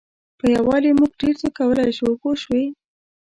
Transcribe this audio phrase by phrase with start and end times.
[0.37, 2.63] په یووالي موږ ډېر څه کولای شو پوه شوې!.